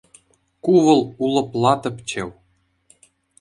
[0.63, 2.29] Ку вӑл— улӑпла тӗпчев.